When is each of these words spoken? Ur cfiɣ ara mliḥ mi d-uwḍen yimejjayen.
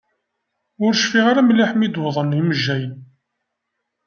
Ur 0.83 0.91
cfiɣ 0.95 1.25
ara 1.27 1.47
mliḥ 1.47 1.71
mi 1.75 1.87
d-uwḍen 1.87 2.35
yimejjayen. 2.37 2.95